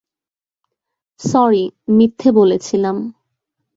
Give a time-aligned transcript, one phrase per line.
[1.19, 1.63] Sorry,
[1.89, 2.97] মিথ্যে বলেছিলাম।